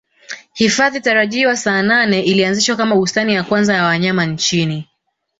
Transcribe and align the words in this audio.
Hifadhi 0.53 1.01
tarajiwa 1.01 1.57
Saanane 1.57 2.21
ilianzishwa 2.21 2.75
kama 2.75 2.95
bustani 2.95 3.33
ya 3.33 3.43
kwanza 3.43 3.73
ya 3.73 3.85
wanyama 3.85 4.25
nchini 4.25 4.87